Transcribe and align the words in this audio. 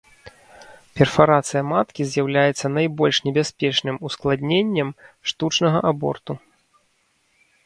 Перфарацыя 0.99 1.61
маткі 1.73 2.01
з'яўляецца 2.13 2.71
найбольш 2.77 3.15
небяспечным 3.27 3.95
ускладненнем 4.11 4.89
штучнага 5.35 5.79
аборту. 5.93 6.33